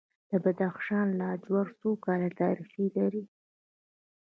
د 0.29 0.31
بدخشان 0.43 1.07
لاجورد 1.19 1.73
څو 1.81 1.89
کاله 2.05 2.29
تاریخ 2.41 2.69
لري؟ 2.97 3.23